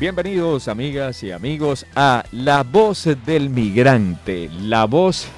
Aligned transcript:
Bienvenidos 0.00 0.66
amigas 0.68 1.22
y 1.24 1.30
amigos 1.30 1.84
a 1.94 2.24
La 2.32 2.62
Voz 2.62 3.06
del 3.26 3.50
Migrante, 3.50 4.48
la 4.62 4.86
voz 4.86 5.28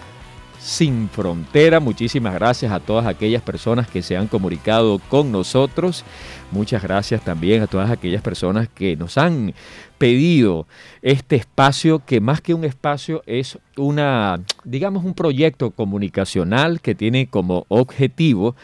sin 0.63 1.09
frontera. 1.09 1.81
Muchísimas 1.81 2.35
gracias 2.35 2.71
a 2.71 2.79
todas 2.79 3.07
aquellas 3.07 3.43
personas 3.43 3.89
que 3.89 4.01
se 4.01 4.17
han 4.17 4.29
comunicado 4.29 5.01
con 5.09 5.33
nosotros. 5.33 6.05
Muchas 6.53 6.83
gracias 6.83 7.25
también 7.25 7.63
a 7.63 7.67
todas 7.67 7.91
aquellas 7.91 8.23
personas 8.23 8.69
que 8.69 8.97
nos 8.97 9.19
han 9.19 9.55
pedido 9.99 10.67
este 11.01 11.37
espacio 11.37 12.03
que 12.05 12.21
más 12.21 12.41
que 12.41 12.55
un 12.55 12.65
espacio 12.65 13.23
es 13.27 13.59
una, 13.77 14.41
digamos, 14.65 15.05
un 15.05 15.15
proyecto 15.15 15.71
comunicacional 15.71 16.81
que 16.81 16.95
tiene 16.95 17.27
como 17.27 17.65
objetivo 17.69 18.55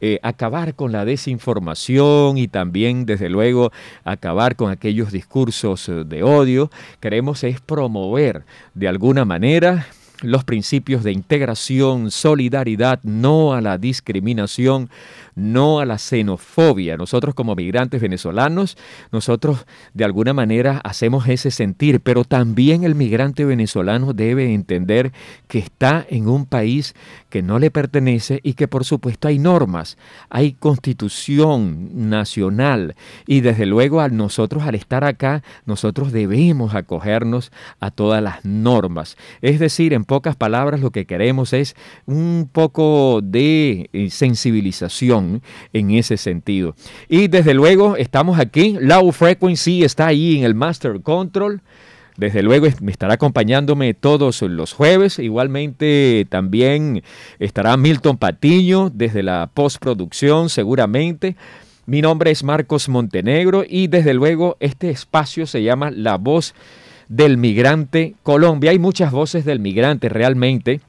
eh, 0.00 0.18
acabar 0.22 0.74
con 0.74 0.92
la 0.92 1.04
desinformación 1.04 2.36
y 2.36 2.48
también, 2.48 3.06
desde 3.06 3.30
luego, 3.30 3.72
acabar 4.04 4.56
con 4.56 4.70
aquellos 4.70 5.12
discursos 5.12 5.90
de 6.06 6.22
odio. 6.22 6.70
Queremos 7.00 7.44
es 7.44 7.60
promover 7.60 8.44
de 8.74 8.88
alguna 8.88 9.24
manera 9.24 9.86
los 10.22 10.44
principios 10.44 11.04
de 11.04 11.12
integración, 11.12 12.10
solidaridad, 12.10 13.00
no 13.02 13.54
a 13.54 13.60
la 13.60 13.78
discriminación, 13.78 14.88
no 15.36 15.78
a 15.78 15.84
la 15.84 15.98
xenofobia. 15.98 16.96
Nosotros 16.96 17.34
como 17.34 17.54
migrantes 17.54 18.00
venezolanos, 18.00 18.76
nosotros 19.12 19.66
de 19.94 20.04
alguna 20.04 20.32
manera 20.32 20.80
hacemos 20.82 21.28
ese 21.28 21.50
sentir, 21.50 22.00
pero 22.00 22.24
también 22.24 22.82
el 22.82 22.94
migrante 22.94 23.44
venezolano 23.44 24.12
debe 24.14 24.52
entender 24.52 25.12
que 25.46 25.58
está 25.58 26.04
en 26.08 26.28
un 26.28 26.46
país 26.46 26.94
que 27.28 27.42
no 27.42 27.58
le 27.58 27.70
pertenece 27.70 28.40
y 28.42 28.54
que 28.54 28.66
por 28.66 28.84
supuesto 28.84 29.28
hay 29.28 29.38
normas, 29.38 29.98
hay 30.30 30.54
constitución 30.54 32.08
nacional 32.08 32.96
y 33.26 33.42
desde 33.42 33.66
luego 33.66 34.00
a 34.00 34.08
nosotros 34.08 34.62
al 34.62 34.74
estar 34.74 35.04
acá, 35.04 35.42
nosotros 35.66 36.12
debemos 36.12 36.74
acogernos 36.74 37.52
a 37.78 37.90
todas 37.90 38.22
las 38.22 38.44
normas. 38.44 39.18
Es 39.42 39.58
decir, 39.58 39.92
en 39.92 40.04
pocas 40.04 40.34
palabras 40.34 40.80
lo 40.80 40.90
que 40.90 41.04
queremos 41.04 41.52
es 41.52 41.76
un 42.06 42.48
poco 42.50 43.20
de 43.22 43.90
eh, 43.92 44.10
en 45.72 45.90
ese 45.90 46.16
sentido. 46.16 46.74
Y 47.08 47.28
desde 47.28 47.54
luego 47.54 47.96
estamos 47.96 48.38
aquí, 48.38 48.76
Low 48.80 49.12
Frequency 49.12 49.84
está 49.84 50.06
ahí 50.08 50.38
en 50.38 50.44
el 50.44 50.54
Master 50.54 51.00
Control. 51.00 51.60
Desde 52.16 52.42
luego 52.42 52.66
me 52.80 52.92
estará 52.92 53.14
acompañándome 53.14 53.92
todos 53.92 54.40
los 54.42 54.72
jueves. 54.72 55.18
Igualmente 55.18 56.26
también 56.30 57.02
estará 57.38 57.76
Milton 57.76 58.16
Patiño 58.16 58.90
desde 58.90 59.22
la 59.22 59.50
postproducción 59.52 60.48
seguramente. 60.48 61.36
Mi 61.84 62.00
nombre 62.00 62.30
es 62.30 62.42
Marcos 62.42 62.88
Montenegro 62.88 63.64
y 63.68 63.86
desde 63.86 64.14
luego 64.14 64.56
este 64.60 64.90
espacio 64.90 65.46
se 65.46 65.62
llama 65.62 65.90
La 65.90 66.16
Voz 66.16 66.54
del 67.08 67.36
Migrante 67.36 68.14
Colombia. 68.22 68.70
Hay 68.70 68.78
muchas 68.78 69.12
voces 69.12 69.44
del 69.44 69.60
migrante 69.60 70.08
realmente 70.08 70.80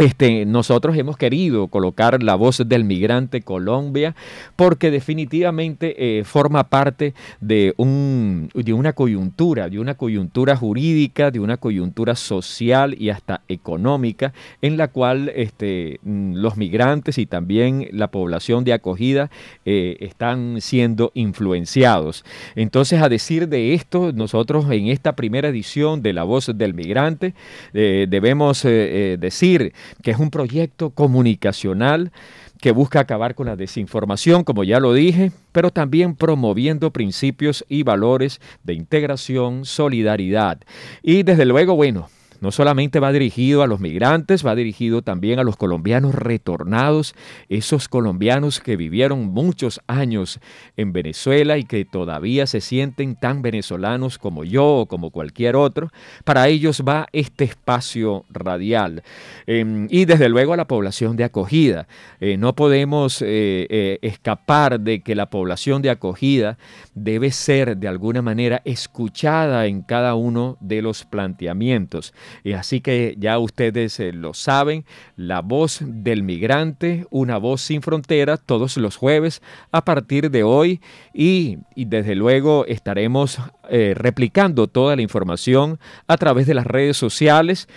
este, 0.00 0.46
nosotros 0.46 0.96
hemos 0.96 1.18
querido 1.18 1.68
colocar 1.68 2.22
la 2.22 2.34
voz 2.34 2.62
del 2.66 2.84
migrante 2.84 3.42
Colombia 3.42 4.16
porque 4.56 4.90
definitivamente 4.90 6.18
eh, 6.20 6.24
forma 6.24 6.70
parte 6.70 7.12
de, 7.42 7.74
un, 7.76 8.48
de 8.54 8.72
una 8.72 8.94
coyuntura, 8.94 9.68
de 9.68 9.78
una 9.78 9.96
coyuntura 9.96 10.56
jurídica, 10.56 11.30
de 11.30 11.38
una 11.38 11.58
coyuntura 11.58 12.16
social 12.16 12.96
y 12.98 13.10
hasta 13.10 13.42
económica 13.46 14.32
en 14.62 14.78
la 14.78 14.88
cual 14.88 15.30
este, 15.36 16.00
mm, 16.02 16.36
los 16.36 16.56
migrantes 16.56 17.18
y 17.18 17.26
también 17.26 17.86
la 17.92 18.10
población 18.10 18.64
de 18.64 18.72
acogida 18.72 19.30
eh, 19.66 19.98
están 20.00 20.62
siendo 20.62 21.12
influenciados. 21.12 22.24
Entonces, 22.54 23.02
a 23.02 23.10
decir 23.10 23.48
de 23.48 23.74
esto, 23.74 24.12
nosotros 24.14 24.64
en 24.70 24.86
esta 24.86 25.14
primera 25.14 25.48
edición 25.48 26.00
de 26.00 26.14
La 26.14 26.22
Voz 26.22 26.50
del 26.56 26.72
Migrante 26.72 27.34
eh, 27.74 28.06
debemos 28.08 28.62
decir 28.62 29.74
que 30.02 30.10
es 30.10 30.18
un 30.18 30.30
proyecto 30.30 30.90
comunicacional 30.90 32.12
que 32.60 32.72
busca 32.72 33.00
acabar 33.00 33.34
con 33.34 33.46
la 33.46 33.56
desinformación, 33.56 34.44
como 34.44 34.64
ya 34.64 34.80
lo 34.80 34.92
dije, 34.92 35.32
pero 35.52 35.70
también 35.70 36.14
promoviendo 36.14 36.90
principios 36.90 37.64
y 37.68 37.82
valores 37.82 38.40
de 38.64 38.74
integración, 38.74 39.64
solidaridad. 39.64 40.60
Y 41.02 41.22
desde 41.22 41.46
luego, 41.46 41.74
bueno, 41.74 42.08
no 42.40 42.50
solamente 42.50 43.00
va 43.00 43.12
dirigido 43.12 43.62
a 43.62 43.66
los 43.66 43.80
migrantes, 43.80 44.44
va 44.44 44.54
dirigido 44.54 45.02
también 45.02 45.38
a 45.38 45.44
los 45.44 45.56
colombianos 45.56 46.14
retornados, 46.14 47.14
esos 47.48 47.88
colombianos 47.88 48.60
que 48.60 48.76
vivieron 48.76 49.26
muchos 49.26 49.80
años 49.86 50.40
en 50.76 50.92
Venezuela 50.92 51.58
y 51.58 51.64
que 51.64 51.84
todavía 51.84 52.46
se 52.46 52.60
sienten 52.60 53.16
tan 53.16 53.42
venezolanos 53.42 54.18
como 54.18 54.44
yo 54.44 54.66
o 54.66 54.86
como 54.86 55.10
cualquier 55.10 55.56
otro. 55.56 55.90
Para 56.24 56.48
ellos 56.48 56.82
va 56.86 57.06
este 57.12 57.44
espacio 57.44 58.24
radial. 58.30 59.02
Em, 59.46 59.86
y 59.90 60.04
desde 60.04 60.28
luego 60.28 60.52
a 60.52 60.56
la 60.56 60.66
población 60.66 61.16
de 61.16 61.24
acogida. 61.24 61.86
Eh, 62.20 62.36
no 62.36 62.54
podemos 62.54 63.22
eh, 63.22 63.66
eh, 63.70 63.98
escapar 64.02 64.80
de 64.80 65.00
que 65.00 65.14
la 65.14 65.30
población 65.30 65.82
de 65.82 65.90
acogida 65.90 66.58
debe 66.94 67.30
ser 67.30 67.76
de 67.76 67.88
alguna 67.88 68.22
manera 68.22 68.62
escuchada 68.64 69.66
en 69.66 69.82
cada 69.82 70.14
uno 70.14 70.56
de 70.60 70.82
los 70.82 71.04
planteamientos. 71.04 72.14
Y 72.44 72.52
así 72.52 72.80
que 72.80 73.14
ya 73.18 73.38
ustedes 73.38 73.98
eh, 74.00 74.12
lo 74.12 74.34
saben, 74.34 74.84
la 75.16 75.40
voz 75.40 75.80
del 75.82 76.22
migrante, 76.22 77.06
una 77.10 77.38
voz 77.38 77.60
sin 77.60 77.82
fronteras, 77.82 78.40
todos 78.44 78.76
los 78.76 78.96
jueves 78.96 79.42
a 79.72 79.84
partir 79.84 80.30
de 80.30 80.42
hoy 80.42 80.80
y, 81.12 81.58
desde 81.76 82.14
luego 82.14 82.66
estaremos 82.66 83.38
eh, 83.68 83.94
replicando 83.96 84.66
toda 84.68 84.96
la 84.96 85.02
información 85.02 85.78
a 86.06 86.16
través 86.16 86.46
de 86.46 86.54
las 86.54 86.66
redes 86.66 86.96
sociales. 86.96 87.68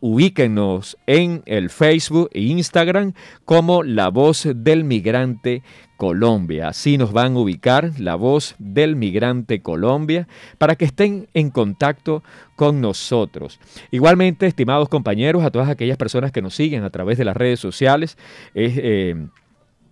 Ubíquenos 0.00 0.96
en 1.06 1.42
el 1.46 1.70
Facebook 1.70 2.30
e 2.32 2.40
Instagram 2.40 3.12
como 3.44 3.82
La 3.82 4.08
Voz 4.08 4.48
del 4.54 4.84
Migrante 4.84 5.62
Colombia. 6.04 6.68
Así 6.68 6.98
nos 6.98 7.14
van 7.14 7.34
a 7.34 7.38
ubicar 7.38 7.92
la 7.98 8.14
voz 8.14 8.56
del 8.58 8.94
migrante 8.94 9.62
Colombia 9.62 10.28
para 10.58 10.76
que 10.76 10.84
estén 10.84 11.28
en 11.32 11.48
contacto 11.48 12.22
con 12.56 12.82
nosotros. 12.82 13.58
Igualmente, 13.90 14.46
estimados 14.46 14.90
compañeros, 14.90 15.42
a 15.44 15.50
todas 15.50 15.70
aquellas 15.70 15.96
personas 15.96 16.30
que 16.30 16.42
nos 16.42 16.54
siguen 16.54 16.84
a 16.84 16.90
través 16.90 17.16
de 17.16 17.24
las 17.24 17.34
redes 17.34 17.58
sociales, 17.58 18.18
eh, 18.54 19.14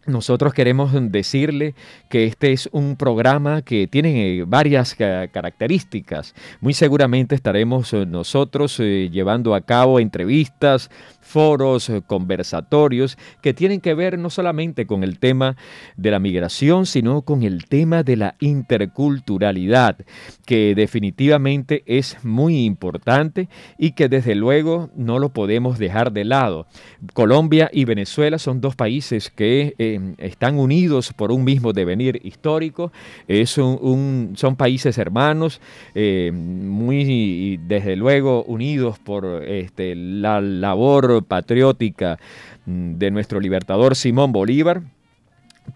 nosotros 0.05 0.53
queremos 0.53 0.91
decirle 1.13 1.75
que 2.11 2.27
este 2.27 2.53
es 2.53 2.69
un 2.73 2.97
programa 2.97 3.63
que 3.63 3.87
tiene 3.87 4.43
varias 4.45 4.97
características. 4.97 6.35
Muy 6.61 6.75
seguramente 6.75 7.37
estaremos 7.37 7.93
eh, 7.93 8.05
nosotros 8.05 8.79
eh, 8.81 9.11
llevando 9.13 9.55
a 9.55 9.61
cabo 9.61 10.01
entrevistas, 10.01 10.91
foros, 11.23 11.89
eh, 11.89 12.03
conversatorios 12.07 13.17
que 13.41 13.55
tienen 13.55 13.81
que 13.81 13.95
ver 13.95 14.19
no 14.19 14.29
solamente 14.29 14.87
con 14.87 15.03
el 15.05 15.19
tema 15.19 15.57
de 15.97 16.11
la 16.11 16.19
migración, 16.19 16.85
sino 16.85 17.23
con 17.23 17.43
el 17.43 17.67
tema 17.67 18.03
de 18.03 18.17
la 18.17 18.35
interculturalidad, 18.41 19.97
que 20.45 20.75
definitivamente 20.75 21.85
es 21.87 22.23
muy 22.25 22.65
importante 22.65 23.49
y 23.79 23.93
que 23.93 24.09
desde 24.09 24.35
luego 24.35 24.91
no 24.95 25.19
lo 25.19 25.31
podemos 25.31 25.79
dejar 25.79 26.13
de 26.13 26.25
lado. 26.25 26.67
Colombia 27.15 27.71
y 27.73 27.85
Venezuela 27.85 28.39
son 28.39 28.61
dos 28.61 28.77
países 28.77 29.31
que 29.31 29.75
eh, 29.79 30.15
están 30.19 30.59
unidos 30.59 31.13
por 31.13 31.33
un 31.33 31.45
mismo 31.45 31.73
devenir 31.73 32.21
histórico, 32.25 32.93
es 33.29 33.51
son 33.51 34.57
países 34.57 34.99
hermanos, 34.99 35.61
eh, 35.95 36.33
muy 36.33 37.59
desde 37.67 37.97
luego 37.97 38.43
unidos 38.45 38.99
por 38.99 39.45
este, 39.45 39.95
la 39.95 40.41
labor 40.41 41.12
patriótica 41.21 42.19
mm, 42.65 42.95
de 42.95 43.11
nuestro 43.11 43.41
libertador 43.41 43.97
Simón 43.97 44.33
Bolívar, 44.33 44.83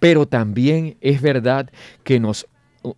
pero 0.00 0.26
también 0.26 0.96
es 1.00 1.20
verdad 1.20 1.70
que 2.04 2.18
nos 2.18 2.46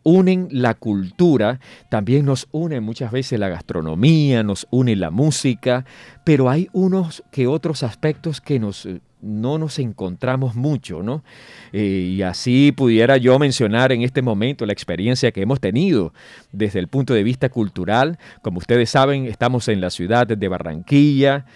unen 0.03 0.49
la 0.51 0.75
cultura, 0.75 1.61
también 1.89 2.27
nos 2.27 2.47
une 2.53 2.81
muchas 2.81 3.11
veces 3.11 3.41
la 3.41 3.49
gastronomía, 3.49 4.43
nos 4.43 4.67
une 4.71 4.97
la 4.97 5.11
música, 5.11 5.85
pero 6.25 6.51
hay 6.51 6.69
unos 6.73 7.25
que 7.31 7.47
otros 7.47 7.83
aspectos 7.83 8.41
que 8.41 8.59
nos 8.59 8.87
no 9.21 9.59
nos 9.59 9.79
encontramos 9.79 10.55
mucho, 10.55 11.03
¿no? 11.03 11.25
Eh, 11.73 12.15
y 12.15 12.23
así 12.23 12.73
pudiera 12.73 13.17
yo 13.17 13.39
mencionar 13.39 13.93
en 13.93 14.03
este 14.03 14.23
momento 14.23 14.65
la 14.65 14.73
experiencia 14.73 15.33
que 15.33 15.43
hemos 15.43 15.61
tenido 15.61 16.13
desde 16.53 16.79
el 16.79 16.89
punto 16.89 17.15
de 17.15 17.23
vista 17.23 17.49
cultural. 17.49 18.19
Como 18.43 18.59
ustedes 18.59 18.91
saben, 18.91 19.27
estamos 19.27 19.69
en 19.69 19.81
la 19.81 19.91
ciudad 19.91 20.27
de 20.27 20.49
Barranquilla, 20.49 21.47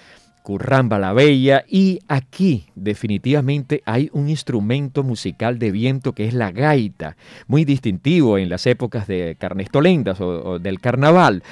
Curramba 0.43 0.99
la 0.99 1.13
Bella 1.13 1.65
y 1.69 2.01
aquí 2.09 2.67
definitivamente 2.75 3.83
hay 3.87 4.11
un 4.13 4.29
instrumento 4.29 5.03
musical 5.03 5.59
de 5.59 5.71
viento 5.71 6.13
que 6.13 6.27
es 6.27 6.35
la 6.35 6.51
gaita, 6.51 7.17
muy 7.47 7.65
distintivo 7.65 8.39
en 8.39 8.49
las 8.49 8.67
épocas 8.67 9.07
de 9.07 9.37
Carnestolendas 9.39 10.21
o, 10.21 10.59
del 10.59 10.81
carnaval. 10.81 11.43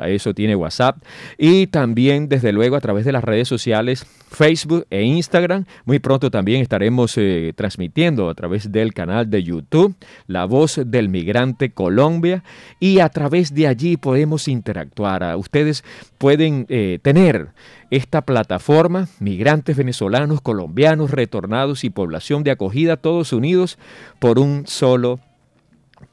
a 0.00 0.08
eso 0.08 0.34
tiene 0.34 0.56
WhatsApp 0.56 1.02
y 1.38 1.66
también 1.66 2.28
desde 2.28 2.52
luego 2.52 2.76
a 2.76 2.80
través 2.80 3.04
de 3.04 3.12
las 3.12 3.24
redes 3.24 3.48
sociales 3.48 4.06
Facebook 4.30 4.86
e 4.90 5.02
Instagram. 5.02 5.64
Muy 5.84 5.98
pronto 5.98 6.30
también 6.30 6.62
estaremos 6.62 7.16
eh, 7.16 7.52
transmitiendo 7.56 8.28
a 8.28 8.34
través 8.34 8.72
del 8.72 8.94
canal 8.94 9.28
de 9.28 9.42
YouTube 9.42 9.94
La 10.26 10.44
Voz 10.44 10.80
del 10.84 11.08
Migrante 11.08 11.72
Colombia 11.72 12.44
y 12.78 13.00
a 13.00 13.08
través 13.08 13.54
de 13.54 13.66
allí 13.66 13.96
podemos 13.96 14.48
interactuar. 14.48 15.36
Ustedes 15.36 15.84
pueden 16.18 16.66
eh, 16.68 16.98
tener 17.02 17.48
esta 17.90 18.22
plataforma, 18.22 19.08
migrantes 19.18 19.76
venezolanos, 19.76 20.40
colombianos, 20.40 21.10
retornados 21.10 21.84
y 21.84 21.90
población 21.90 22.44
de 22.44 22.52
acogida, 22.52 22.96
todos 22.96 23.32
unidos 23.32 23.78
por 24.20 24.38
un 24.38 24.66
solo 24.66 25.18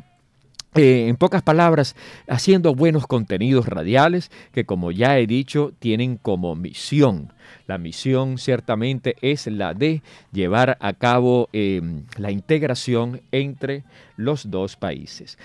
eh, 0.75 1.07
en 1.07 1.15
pocas 1.17 1.43
palabras, 1.43 1.95
haciendo 2.27 2.73
buenos 2.73 3.05
contenidos 3.07 3.67
radiales 3.67 4.31
que, 4.51 4.65
como 4.65 4.91
ya 4.91 5.19
he 5.19 5.27
dicho, 5.27 5.71
tienen 5.79 6.17
como 6.17 6.55
misión. 6.55 7.31
La 7.67 7.77
misión 7.77 8.37
ciertamente 8.37 9.15
es 9.21 9.47
la 9.47 9.73
de 9.73 10.01
llevar 10.31 10.77
a 10.79 10.93
cabo 10.93 11.49
em, 11.53 12.03
la 12.17 12.31
integración 12.31 13.21
entre 13.31 13.83
los 14.17 14.49
dos 14.49 14.75
países. 14.75 15.37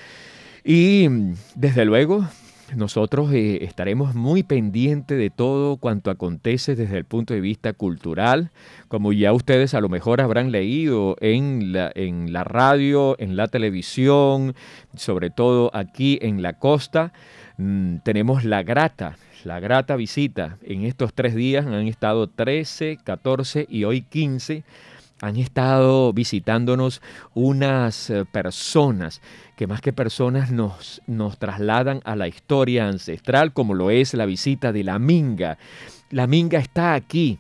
Y 0.64 1.08
desde 1.54 1.84
luego, 1.84 2.26
nosotros 2.76 3.32
eh, 3.32 3.64
estaremos 3.64 4.14
muy 4.14 4.42
pendientes 4.42 5.16
de 5.16 5.30
todo 5.30 5.76
cuanto 5.76 6.10
acontece 6.10 6.76
desde 6.76 6.98
el 6.98 7.04
punto 7.04 7.34
de 7.34 7.40
vista 7.40 7.72
cultural, 7.72 8.50
como 8.88 9.12
ya 9.12 9.32
ustedes 9.32 9.74
a 9.74 9.80
lo 9.80 9.88
mejor 9.88 10.20
habrán 10.20 10.52
leído 10.52 11.16
en 11.20 11.72
la, 11.72 11.90
en 11.94 12.32
la 12.32 12.44
radio, 12.44 13.16
en 13.18 13.36
la 13.36 13.48
televisión, 13.48 14.54
sobre 14.94 15.30
todo 15.30 15.70
aquí 15.74 16.18
en 16.20 16.42
la 16.42 16.54
costa, 16.54 17.12
mm, 17.56 17.98
tenemos 17.98 18.44
la 18.44 18.62
grata, 18.62 19.16
la 19.44 19.60
grata 19.60 19.96
visita. 19.96 20.58
En 20.62 20.84
estos 20.84 21.14
tres 21.14 21.34
días 21.34 21.66
han 21.66 21.86
estado 21.86 22.28
13, 22.28 22.98
14 23.02 23.66
y 23.68 23.84
hoy 23.84 24.02
15 24.02 24.64
han 25.20 25.36
estado 25.36 26.12
visitándonos 26.12 27.02
unas 27.34 28.10
eh, 28.10 28.24
personas 28.24 29.20
que 29.56 29.66
más 29.66 29.80
que 29.80 29.92
personas 29.92 30.50
nos, 30.50 31.02
nos 31.06 31.38
trasladan 31.38 32.00
a 32.04 32.14
la 32.14 32.28
historia 32.28 32.88
ancestral, 32.88 33.52
como 33.52 33.74
lo 33.74 33.90
es 33.90 34.14
la 34.14 34.26
visita 34.26 34.72
de 34.72 34.84
la 34.84 34.98
Minga. 34.98 35.58
La 36.10 36.26
Minga 36.26 36.58
está 36.58 36.94
aquí, 36.94 37.38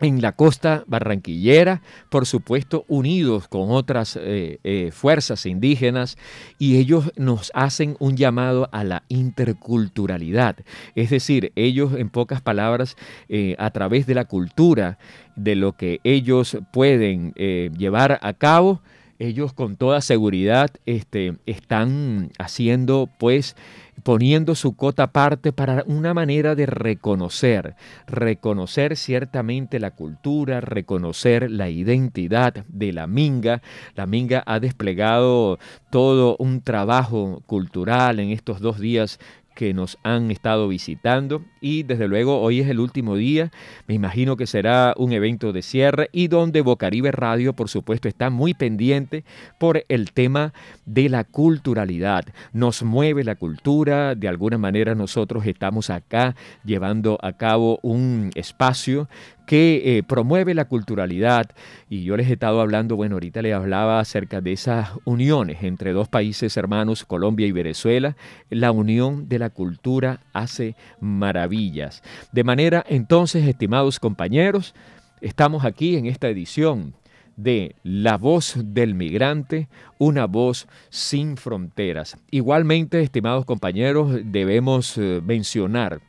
en 0.00 0.20
la 0.20 0.32
costa 0.32 0.84
barranquillera, 0.86 1.82
por 2.10 2.26
supuesto 2.26 2.84
unidos 2.88 3.48
con 3.48 3.70
otras 3.70 4.16
eh, 4.16 4.60
eh, 4.64 4.90
fuerzas 4.92 5.46
indígenas, 5.46 6.16
y 6.58 6.76
ellos 6.76 7.12
nos 7.16 7.50
hacen 7.54 7.96
un 7.98 8.16
llamado 8.16 8.68
a 8.72 8.84
la 8.84 9.04
interculturalidad. 9.08 10.56
Es 10.94 11.10
decir, 11.10 11.52
ellos 11.56 11.94
en 11.94 12.10
pocas 12.10 12.40
palabras, 12.40 12.96
eh, 13.28 13.56
a 13.58 13.70
través 13.70 14.06
de 14.06 14.14
la 14.14 14.24
cultura, 14.24 14.98
de 15.36 15.54
lo 15.54 15.76
que 15.76 16.00
ellos 16.02 16.58
pueden 16.72 17.32
llevar 17.32 18.18
a 18.22 18.32
cabo, 18.32 18.82
ellos 19.18 19.52
con 19.52 19.76
toda 19.76 20.00
seguridad 20.00 20.70
este, 20.86 21.36
están 21.46 22.30
haciendo 22.38 23.08
pues 23.18 23.56
poniendo 24.02 24.54
su 24.54 24.76
cota 24.76 25.04
aparte 25.04 25.52
para 25.52 25.82
una 25.86 26.14
manera 26.14 26.54
de 26.54 26.66
reconocer, 26.66 27.74
reconocer 28.06 28.96
ciertamente 28.96 29.80
la 29.80 29.90
cultura, 29.90 30.60
reconocer 30.60 31.50
la 31.50 31.68
identidad 31.68 32.64
de 32.68 32.92
la 32.92 33.06
Minga. 33.06 33.60
La 33.96 34.06
Minga 34.06 34.42
ha 34.46 34.60
desplegado 34.60 35.58
todo 35.90 36.36
un 36.38 36.62
trabajo 36.62 37.42
cultural 37.46 38.20
en 38.20 38.30
estos 38.30 38.60
dos 38.60 38.78
días 38.78 39.18
que 39.58 39.74
nos 39.74 39.98
han 40.04 40.30
estado 40.30 40.68
visitando. 40.68 41.42
Y 41.60 41.82
desde 41.82 42.06
luego 42.06 42.40
hoy 42.40 42.60
es 42.60 42.68
el 42.68 42.78
último 42.78 43.16
día, 43.16 43.50
me 43.88 43.94
imagino 43.94 44.36
que 44.36 44.46
será 44.46 44.94
un 44.96 45.10
evento 45.10 45.52
de 45.52 45.62
cierre 45.62 46.10
y 46.12 46.28
donde 46.28 46.60
Bocaribe 46.60 47.10
Radio 47.10 47.54
por 47.54 47.68
supuesto 47.68 48.06
está 48.06 48.30
muy 48.30 48.54
pendiente 48.54 49.24
por 49.58 49.82
el 49.88 50.12
tema 50.12 50.52
de 50.86 51.08
la 51.08 51.24
culturalidad. 51.24 52.24
Nos 52.52 52.84
mueve 52.84 53.24
la 53.24 53.34
cultura, 53.34 54.14
de 54.14 54.28
alguna 54.28 54.58
manera 54.58 54.94
nosotros 54.94 55.44
estamos 55.44 55.90
acá 55.90 56.36
llevando 56.64 57.18
a 57.20 57.32
cabo 57.32 57.80
un 57.82 58.30
espacio 58.36 59.08
que 59.48 59.96
eh, 59.96 60.02
promueve 60.02 60.52
la 60.52 60.66
culturalidad. 60.66 61.46
Y 61.88 62.04
yo 62.04 62.18
les 62.18 62.28
he 62.28 62.34
estado 62.34 62.60
hablando, 62.60 62.96
bueno, 62.96 63.16
ahorita 63.16 63.40
les 63.40 63.54
hablaba 63.54 63.98
acerca 63.98 64.42
de 64.42 64.52
esas 64.52 64.90
uniones 65.06 65.62
entre 65.62 65.94
dos 65.94 66.06
países 66.06 66.58
hermanos, 66.58 67.06
Colombia 67.06 67.46
y 67.46 67.52
Venezuela. 67.52 68.14
La 68.50 68.72
unión 68.72 69.26
de 69.26 69.38
la 69.38 69.48
cultura 69.48 70.20
hace 70.34 70.76
maravillas. 71.00 72.02
De 72.30 72.44
manera, 72.44 72.84
entonces, 72.86 73.48
estimados 73.48 73.98
compañeros, 73.98 74.74
estamos 75.22 75.64
aquí 75.64 75.96
en 75.96 76.04
esta 76.04 76.28
edición 76.28 76.92
de 77.36 77.74
La 77.82 78.18
voz 78.18 78.54
del 78.62 78.94
migrante, 78.94 79.68
una 79.96 80.26
voz 80.26 80.68
sin 80.90 81.38
fronteras. 81.38 82.18
Igualmente, 82.30 83.00
estimados 83.00 83.46
compañeros, 83.46 84.10
debemos 84.24 84.98
eh, 84.98 85.22
mencionar 85.24 86.02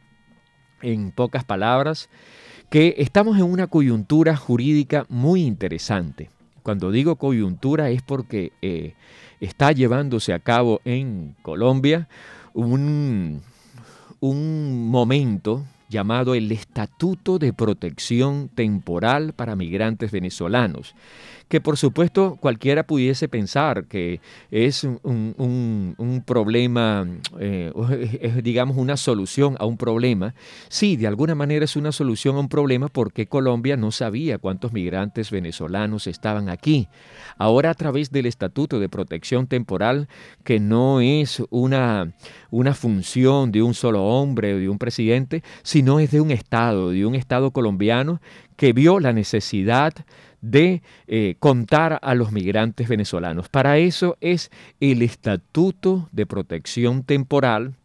en 0.81 1.11
pocas 1.11 1.45
palabras 1.45 2.09
que 2.69 2.95
estamos 2.97 3.37
en 3.37 3.43
una 3.43 3.67
coyuntura 3.67 4.35
jurídica 4.35 5.05
muy 5.09 5.41
interesante. 5.41 6.29
Cuando 6.61 6.91
digo 6.91 7.15
coyuntura 7.15 7.89
es 7.89 8.01
porque 8.01 8.51
eh, 8.61 8.93
está 9.39 9.71
llevándose 9.71 10.33
a 10.33 10.39
cabo 10.39 10.81
en 10.85 11.35
Colombia 11.41 12.07
un, 12.53 13.41
un 14.19 14.89
momento 14.89 15.63
llamado 15.89 16.35
el 16.35 16.51
Estatuto 16.51 17.39
de 17.39 17.51
Protección 17.51 18.49
Temporal 18.49 19.33
para 19.33 19.55
Migrantes 19.55 20.11
Venezolanos 20.11 20.95
que 21.49 21.59
por 21.59 21.77
supuesto 21.77 22.37
cualquiera 22.39 22.83
pudiese 22.83 23.27
pensar 23.27 23.85
que 23.85 24.21
es 24.51 24.83
un, 24.83 26.23
problema, 26.25 27.07
eh, 27.39 27.73
digamos 28.43 28.77
una 28.77 28.95
solución 28.95 29.57
a 29.59 29.65
un 29.65 29.75
problema. 29.75 30.35
Sí, 30.69 30.95
de 30.95 31.07
alguna 31.07 31.33
manera 31.33 31.65
es 31.65 31.75
una 31.75 31.91
solución 31.91 32.35
a 32.35 32.39
un 32.39 32.49
problema 32.49 32.87
porque 32.87 33.25
Colombia 33.25 33.75
no 33.77 33.91
sabía 33.91 34.37
cuántos 34.37 34.73
migrantes 34.73 35.31
venezolanos 35.31 36.05
estaban 36.05 36.49
aquí. 36.49 36.87
Ahora 37.39 37.71
a 37.71 37.73
través 37.73 38.11
del 38.11 38.27
Estatuto 38.27 38.79
de 38.79 38.87
Protección 38.87 39.47
Temporal, 39.47 40.07
que 40.43 40.59
no 40.59 41.01
es 41.01 41.41
una, 41.49 42.13
una 42.51 42.75
función 42.75 43.51
de 43.51 43.63
un 43.63 43.73
solo 43.73 44.03
hombre 44.05 44.53
o 44.53 44.57
de 44.59 44.69
un 44.69 44.77
presidente, 44.77 45.41
sino 45.63 45.78
es 45.79 46.11
de 46.11 46.21
un 46.21 46.31
Estado, 46.31 46.91
de 46.91 47.05
un 47.05 47.15
Estado 47.15 47.51
colombiano 47.51 48.21
que 48.55 48.73
vio 48.73 48.99
la 48.99 49.13
necesidad 49.13 49.93
de 50.41 50.81
eh, 51.07 51.35
contar 51.39 51.99
a 52.01 52.15
los 52.15 52.31
migrantes 52.31 52.87
venezolanos. 52.87 53.49
Para 53.49 53.77
eso 53.77 54.17
es 54.21 54.51
el 54.79 55.01
Estatuto 55.01 56.09
de 56.11 56.25
Protección 56.25 57.03
Temporal 57.03 57.75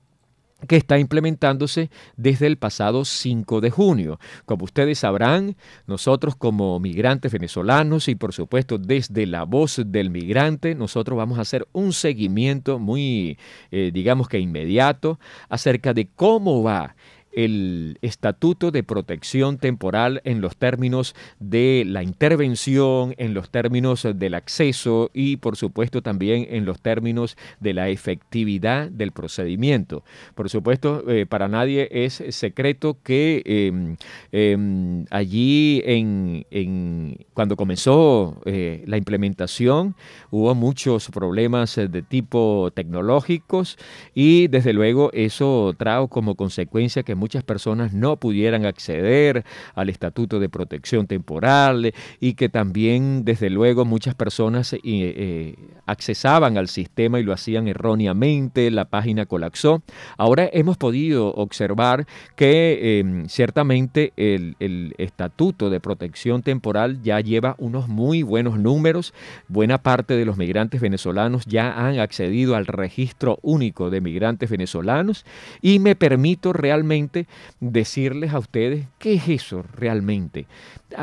que 0.67 0.77
está 0.77 0.99
implementándose 0.99 1.91
desde 2.17 2.47
el 2.47 2.57
pasado 2.57 3.05
5 3.05 3.61
de 3.61 3.71
junio. 3.71 4.19
Como 4.47 4.65
ustedes 4.65 5.01
sabrán, 5.01 5.57
nosotros 5.87 6.37
como 6.37 6.81
migrantes 6.81 7.33
venezolanos 7.33 8.09
y 8.09 8.15
por 8.15 8.33
supuesto 8.33 8.79
desde 8.79 9.27
la 9.27 9.45
voz 9.45 9.83
del 9.85 10.11
migrante, 10.11 10.75
nosotros 10.75 11.17
vamos 11.17 11.39
a 11.39 11.43
hacer 11.43 11.67
un 11.73 11.93
seguimiento 11.93 12.79
muy, 12.79 13.39
eh, 13.71 13.91
digamos 13.93 14.29
que 14.29 14.39
inmediato, 14.39 15.19
acerca 15.49 15.93
de 15.93 16.09
cómo 16.15 16.63
va 16.63 16.97
el 17.37 17.99
Estatuto 18.03 18.71
de 18.71 18.83
Protección 18.83 19.59
Temporal 19.59 20.21
en 20.25 20.41
los 20.41 20.57
términos 20.57 21.15
de 21.41 21.85
la 21.87 22.03
intervención, 22.03 23.15
en 23.19 23.35
los 23.35 23.51
términos 23.51 24.07
del 24.15 24.35
acceso 24.35 25.11
y 25.13 25.37
por 25.37 25.57
supuesto 25.57 26.03
también 26.03 26.47
en 26.51 26.65
los 26.65 26.81
términos 26.81 27.37
de 27.61 27.75
la 27.75 27.89
efectividad 27.89 28.91
del 28.91 29.13
procedimiento. 29.13 30.05
Por 30.35 30.49
supuesto, 30.51 31.09
eh, 31.09 31.27
para 31.27 31.49
nadie 31.49 31.89
es 31.91 32.23
secreto 32.31 32.99
que 33.03 33.43
em, 33.45 33.97
em, 34.33 35.05
allí 35.11 35.83
en, 35.85 37.17
cuando 37.35 37.57
comenzó 37.57 38.41
eh, 38.45 38.83
la 38.87 38.97
implementación 38.97 39.97
hubo 40.31 40.55
muchos 40.55 41.09
problemas 41.11 41.77
de 41.77 42.03
tipo 42.03 42.71
tecnológicos 42.75 43.79
y 44.15 44.49
desde 44.49 44.73
luego 44.73 45.11
eso 45.13 45.75
trajo 45.77 46.09
como 46.09 46.35
consecuencia 46.35 47.03
que 47.03 47.15
muchas 47.25 47.43
personas 47.43 47.95
no 47.95 48.17
pudieran 48.17 48.67
acceder 48.67 49.47
al 49.75 49.89
estatuto 49.89 50.41
de 50.41 50.51
protección 50.51 51.07
temporal 51.07 51.95
y 52.21 52.35
que 52.35 52.51
también, 52.51 53.25
desde 53.25 53.49
luego, 53.49 53.87
muchas 53.87 54.15
personas 54.15 54.75
eh, 54.75 54.81
eh, 54.85 55.57
al 55.87 56.69
sistema 56.69 57.19
y 57.19 57.23
lo 57.23 57.33
hacían 57.33 57.67
erróneamente, 57.67 58.71
la 58.71 58.85
página 58.85 59.25
colapsó. 59.25 59.83
Ahora 60.19 60.51
hemos 60.53 60.77
podido 60.77 61.33
observar 61.33 62.07
que 62.37 62.99
em, 62.99 63.27
ciertamente 63.27 64.13
el, 64.17 64.57
el 64.61 64.95
estatuto 64.99 65.71
de 65.71 65.81
protección 65.81 66.43
temporal 66.43 67.01
ya 67.03 67.21
lleva 67.21 67.55
unos 67.57 67.89
muy 67.89 68.23
buenos 68.23 68.59
números. 68.59 69.15
Buena 69.49 69.79
parte 69.79 70.15
de 70.15 70.27
los 70.27 70.37
migrantes 70.37 70.83
venezolanos 70.83 71.47
ya 71.47 71.73
han 71.73 72.01
accedido 72.01 72.55
al 72.55 72.67
registro 72.67 73.39
único 73.41 73.89
de 73.89 74.03
migrantes 74.03 74.51
venezolanos 74.51 75.25
y 75.63 75.79
me 75.79 75.95
permito 75.95 76.53
realmente 76.53 77.14
decirles 77.61 78.33
a 78.33 78.39
ustedes 78.39 78.87
qué 78.99 79.15
es 79.15 79.29
eso 79.29 79.65
realmente. 79.75 80.47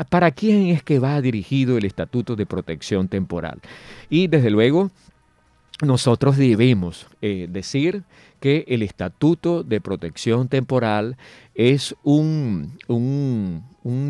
¿Para 0.08 0.30
quién 0.30 0.66
es 0.66 0.82
que 0.82 0.98
va 0.98 1.20
dirigido 1.20 1.76
el 1.76 1.84
Estatuto 1.84 2.36
de 2.36 2.46
Protección 2.46 3.08
Temporal? 3.08 3.60
Y 4.08 4.28
desde 4.28 4.50
luego, 4.50 4.90
nosotros 5.82 6.36
debemos 6.36 7.06
eh, 7.20 7.48
decir 7.50 8.04
que 8.42 8.64
el 8.66 8.82
Estatuto 8.82 9.62
de 9.62 9.80
Protección 9.80 10.48
Temporal 10.48 11.16
es 11.54 11.94
un, 12.02 12.76
un, 12.88 13.62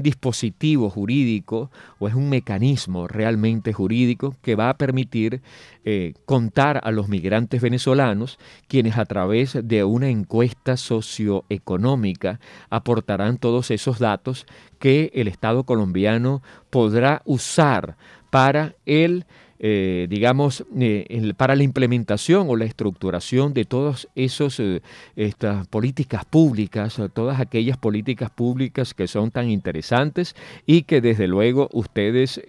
dispositivo 0.02 0.88
jurídico 0.88 1.70
o 1.98 2.08
es 2.08 2.14
un 2.14 2.30
mecanismo 2.30 3.08
realmente 3.08 3.74
jurídico 3.74 4.34
que 4.40 4.54
va 4.54 4.70
a 4.70 4.78
permitir 4.78 5.42
eh, 5.84 6.14
contar 6.24 6.80
a 6.82 6.92
los 6.92 7.08
migrantes 7.08 7.60
venezolanos, 7.60 8.38
quienes 8.68 8.96
a 8.96 9.04
través 9.04 9.58
de 9.62 9.84
una 9.84 10.08
encuesta 10.08 10.78
socioeconómica 10.78 12.40
aportarán 12.70 13.36
todos 13.36 13.70
esos 13.70 13.98
datos 13.98 14.46
que 14.78 15.10
el 15.12 15.28
Estado 15.28 15.64
colombiano 15.64 16.42
podrá 16.70 17.20
usar 17.26 17.98
para 18.30 18.76
el 18.86 19.26
eh, 19.64 20.09
digamos, 20.11 20.64
eh, 20.76 21.33
para 21.37 21.54
la 21.54 21.62
implementación 21.62 22.49
o 22.50 22.57
la 22.57 22.64
estructuración 22.64 23.54
de 23.54 23.64
todas 23.64 24.09
esas 24.16 24.59
eh, 24.59 24.81
estas 25.14 25.69
políticas 25.69 26.25
públicas, 26.25 27.00
todas 27.14 27.38
aquellas 27.38 27.76
políticas 27.76 28.28
públicas 28.28 28.92
que 28.92 29.07
son 29.07 29.31
tan 29.31 29.49
interesantes 29.49 30.35
y 30.66 30.83
que 30.83 31.00
desde 31.00 31.28
luego 31.28 31.69
ustedes 31.73 32.42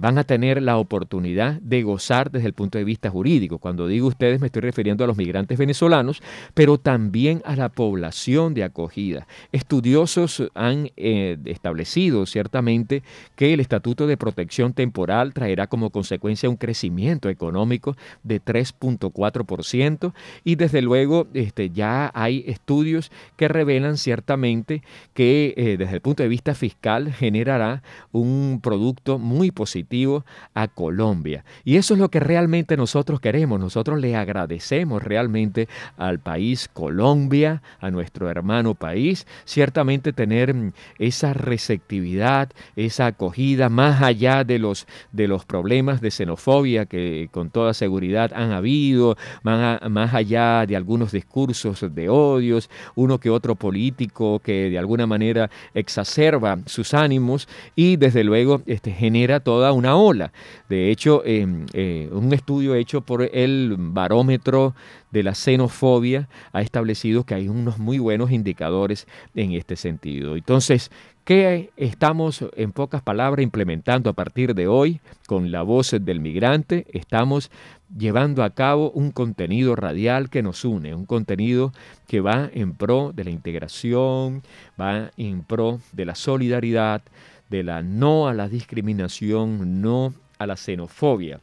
van 0.00 0.18
a 0.18 0.24
tener 0.24 0.60
la 0.62 0.78
oportunidad 0.78 1.60
de 1.60 1.82
gozar 1.84 2.32
desde 2.32 2.48
el 2.48 2.54
punto 2.54 2.78
de 2.78 2.84
vista 2.84 3.08
jurídico. 3.08 3.58
Cuando 3.58 3.86
digo 3.86 4.08
ustedes 4.08 4.40
me 4.40 4.46
estoy 4.46 4.62
refiriendo 4.62 5.04
a 5.04 5.06
los 5.06 5.16
migrantes 5.16 5.58
venezolanos, 5.58 6.22
pero 6.54 6.78
también 6.78 7.40
a 7.44 7.54
la 7.54 7.68
población 7.68 8.54
de 8.54 8.64
acogida. 8.64 9.28
Estudiosos 9.52 10.42
han 10.54 10.90
establecido 10.96 12.26
ciertamente 12.26 13.04
que 13.36 13.54
el 13.54 13.60
Estatuto 13.60 14.08
de 14.08 14.16
Protección 14.16 14.72
Temporal 14.72 15.32
traerá 15.34 15.68
como 15.68 15.90
consecuencia 15.90 15.99
un 16.48 16.56
crecimiento 16.56 17.28
económico 17.28 17.96
de 18.22 18.42
3.4% 18.42 20.12
y 20.44 20.54
desde 20.56 20.82
luego 20.82 21.26
este, 21.34 21.70
ya 21.70 22.10
hay 22.14 22.44
estudios 22.46 23.10
que 23.36 23.48
revelan 23.48 23.96
ciertamente 23.96 24.82
que 25.14 25.54
eh, 25.56 25.76
desde 25.76 25.94
el 25.94 26.00
punto 26.00 26.22
de 26.22 26.28
vista 26.28 26.54
fiscal 26.54 27.12
generará 27.12 27.82
un 28.12 28.60
producto 28.62 29.18
muy 29.18 29.50
positivo 29.50 30.24
a 30.54 30.68
Colombia. 30.68 31.44
Y 31.64 31.76
eso 31.76 31.94
es 31.94 32.00
lo 32.00 32.10
que 32.10 32.20
realmente 32.20 32.76
nosotros 32.76 33.20
queremos. 33.20 33.60
Nosotros 33.60 34.00
le 34.00 34.16
agradecemos 34.16 35.02
realmente 35.02 35.68
al 35.96 36.18
país 36.18 36.68
Colombia, 36.72 37.62
a 37.80 37.90
nuestro 37.90 38.30
hermano 38.30 38.74
país, 38.74 39.26
ciertamente 39.44 40.12
tener 40.12 40.54
mm, 40.54 40.72
esa 40.98 41.32
receptividad, 41.32 42.50
esa 42.76 43.06
acogida 43.06 43.68
más 43.68 44.02
allá 44.02 44.44
de 44.44 44.58
los, 44.58 44.86
de 45.12 45.28
los 45.28 45.44
problemas 45.44 45.89
de 45.98 46.10
xenofobia 46.12 46.86
que 46.86 47.28
con 47.32 47.50
toda 47.50 47.74
seguridad 47.74 48.30
han 48.34 48.52
habido, 48.52 49.16
más, 49.42 50.14
allá 50.14 50.64
de 50.66 50.76
algunos 50.76 51.10
discursos 51.10 51.82
de 51.92 52.08
odios, 52.08 52.70
uno 52.94 53.18
que 53.18 53.30
otro 53.30 53.56
político 53.56 54.38
que 54.38 54.70
de 54.70 54.78
alguna 54.78 55.06
manera 55.06 55.50
exacerba 55.74 56.58
sus 56.66 56.94
ánimos 56.94 57.48
y 57.74 57.96
desde 57.96 58.22
luego 58.22 58.62
este, 58.66 58.92
genera 58.92 59.40
toda 59.40 59.72
una 59.72 59.96
ola. 59.96 60.32
De 60.68 60.90
hecho, 60.90 61.22
eh, 61.24 62.08
un 62.12 62.32
estudio 62.32 62.74
hecho 62.76 63.00
por 63.00 63.22
el 63.22 63.74
barómetro 63.76 64.74
de 65.10 65.22
la 65.22 65.34
xenofobia 65.34 66.28
ha 66.52 66.62
establecido 66.62 67.24
que 67.24 67.34
hay 67.34 67.48
unos 67.48 67.78
muy 67.78 67.98
buenos 67.98 68.30
indicadores 68.30 69.06
en 69.34 69.52
este 69.52 69.76
sentido. 69.76 70.36
Entonces, 70.36 70.90
¿Qué 71.30 71.70
estamos, 71.76 72.44
en 72.56 72.72
pocas 72.72 73.02
palabras, 73.02 73.44
implementando 73.44 74.10
a 74.10 74.14
partir 74.14 74.52
de 74.52 74.66
hoy 74.66 75.00
con 75.28 75.52
la 75.52 75.62
voz 75.62 75.94
del 76.00 76.18
migrante? 76.18 76.88
Estamos 76.92 77.52
llevando 77.96 78.42
a 78.42 78.50
cabo 78.50 78.90
un 78.90 79.12
contenido 79.12 79.76
radial 79.76 80.28
que 80.28 80.42
nos 80.42 80.64
une, 80.64 80.92
un 80.92 81.06
contenido 81.06 81.72
que 82.08 82.20
va 82.20 82.50
en 82.52 82.74
pro 82.74 83.12
de 83.14 83.22
la 83.22 83.30
integración, 83.30 84.42
va 84.80 85.12
en 85.16 85.44
pro 85.44 85.78
de 85.92 86.04
la 86.04 86.16
solidaridad, 86.16 87.00
de 87.48 87.62
la 87.62 87.80
no 87.80 88.26
a 88.26 88.34
la 88.34 88.48
discriminación, 88.48 89.80
no 89.80 90.12
a 90.36 90.48
la 90.48 90.56
xenofobia. 90.56 91.38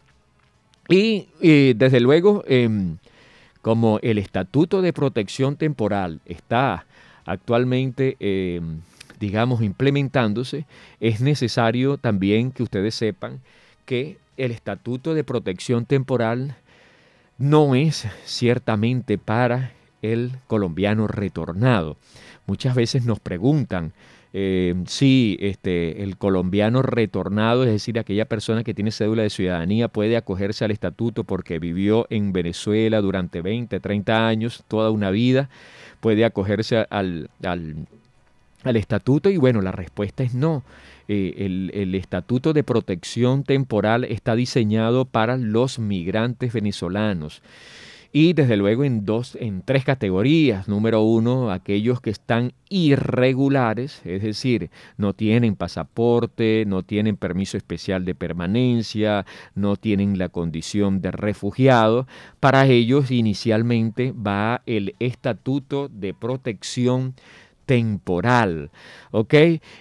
Y, 0.90 1.30
desde 1.76 2.02
luego, 2.02 2.44
em, 2.46 2.98
como 3.62 4.00
el 4.02 4.18
Estatuto 4.18 4.82
de 4.82 4.92
Protección 4.92 5.56
Temporal 5.56 6.20
está 6.26 6.86
actualmente 7.24 8.18
em, 8.20 8.82
digamos, 9.20 9.62
implementándose, 9.62 10.66
es 11.00 11.22
necesario 11.22 11.98
también 11.98 12.52
que 12.52 12.64
ustedes 12.64 12.96
sepan 12.96 13.42
que 13.86 14.18
el 14.38 14.52
Estatuto 14.52 15.14
de 15.14 15.24
Protección 15.24 15.86
Temporal 15.86 16.56
no 17.38 17.76
es 17.76 18.08
ciertamente 18.26 19.18
para 19.18 19.72
el 20.02 20.34
colombiano 20.48 21.08
retornado. 21.08 21.98
Muchas 22.46 22.76
veces 22.76 23.06
nos 23.06 23.20
preguntan, 23.20 23.94
eh, 24.34 24.76
sí, 24.86 25.38
este, 25.40 26.04
el 26.04 26.18
colombiano 26.18 26.82
retornado, 26.82 27.64
es 27.64 27.72
decir, 27.72 27.98
aquella 27.98 28.26
persona 28.26 28.64
que 28.64 28.74
tiene 28.74 28.92
cédula 28.92 29.24
de 29.24 29.30
ciudadanía 29.30 29.88
puede 29.88 30.18
acogerse 30.18 30.66
al 30.66 30.72
estatuto 30.72 31.24
porque 31.24 31.60
vivió 31.60 32.06
en 32.10 32.34
Venezuela 32.34 33.02
durante 33.02 33.42
20, 33.42 33.80
30 33.80 34.28
años, 34.28 34.64
toda 34.68 34.92
una 34.92 35.12
vida, 35.12 35.50
puede 36.00 36.26
acogerse 36.26 36.86
al, 36.90 37.30
al, 37.44 37.88
estatuto 38.76 39.30
y 39.30 39.38
bueno, 39.38 39.62
la 39.62 39.72
respuesta 39.72 40.24
es 40.24 40.34
no. 40.34 40.64
Eh, 41.08 41.36
el, 41.38 41.72
el, 41.74 41.96
estatuto 41.96 42.52
de 42.52 42.64
protección 42.64 43.44
temporal 43.44 44.04
está 44.04 44.36
diseñado 44.36 45.06
para 45.06 45.38
los 45.38 45.80
migrantes 45.80 46.52
venezolanos 46.52 47.42
y 48.12 48.34
desde 48.34 48.58
luego 48.58 48.84
en 48.84 49.06
dos, 49.06 49.38
en 49.40 49.62
tres 49.62 49.84
categorías. 49.84 50.68
Número 50.68 51.02
uno, 51.02 51.52
aquellos 51.52 52.02
que 52.02 52.10
están 52.10 52.54
irregulares, 52.70 54.02
es 54.06 54.24
decir, 54.24 54.70
no 54.98 55.14
tienen 55.14 55.56
pasaporte, 55.56 56.64
no 56.66 56.84
tienen 56.84 57.18
permiso 57.18 57.58
especial 57.58 58.06
de 58.06 58.16
permanencia, 58.16 59.26
no 59.56 59.76
tienen 59.76 60.18
la 60.18 60.30
condición 60.30 61.02
de 61.02 61.12
refugiado. 61.12 62.08
Para 62.40 62.66
ellos 62.66 63.12
inicialmente 63.12 64.14
va 64.14 64.62
el 64.66 64.96
estatuto 65.00 65.88
de 65.88 66.14
protección 66.14 67.14
temporal, 67.14 67.47
¿ok? 69.12 69.34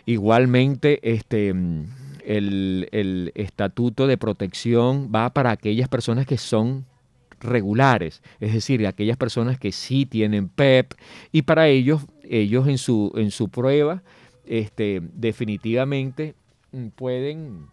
Igualmente, 0.05 1.01
este 1.03 1.49
el, 1.51 2.89
el, 2.91 3.33
estatuto 3.35 4.07
de 4.07 4.19
protección 4.19 5.11
va 5.15 5.31
para 5.31 5.53
aquellas 5.53 5.89
personas 5.89 6.27
que 6.27 6.37
son 6.37 6.85
regulares, 7.41 8.23
es 8.41 8.53
decir, 8.53 8.87
aquellas 8.87 9.17
personas 9.17 9.59
que 9.59 9.73
sí 9.73 10.07
tienen 10.07 10.49
PEP 10.49 10.95
y 11.33 11.43
para 11.43 11.69
ellos, 11.69 12.03
ellos 12.25 12.67
en 12.67 12.79
su, 12.79 13.13
en 13.17 13.31
su 13.31 13.49
prueba, 13.49 14.03
este, 14.47 15.03
definitivamente 15.15 16.35
mm, 16.73 16.89
pueden, 16.89 17.67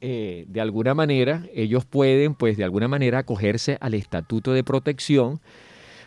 eh, 0.00 0.46
de 0.48 0.60
alguna 0.60 0.94
manera, 0.94 1.44
ellos 1.54 1.84
pueden, 1.84 2.34
pues, 2.34 2.56
de 2.56 2.64
alguna 2.64 2.88
manera 2.88 3.18
acogerse 3.18 3.76
al 3.80 3.94
estatuto 3.94 4.52
de 4.52 4.64
protección 4.64 5.40